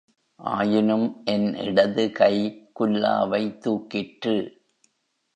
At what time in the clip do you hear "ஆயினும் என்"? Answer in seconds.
0.39-1.55